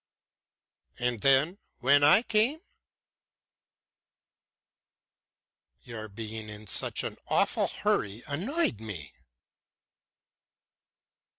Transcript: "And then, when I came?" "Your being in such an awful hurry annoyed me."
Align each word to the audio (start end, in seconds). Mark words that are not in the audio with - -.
"And 0.97 1.21
then, 1.21 1.59
when 1.77 2.03
I 2.03 2.23
came?" 2.23 2.59
"Your 5.83 6.07
being 6.09 6.49
in 6.49 6.65
such 6.65 7.03
an 7.03 7.17
awful 7.27 7.67
hurry 7.67 8.23
annoyed 8.25 8.79
me." 8.81 9.13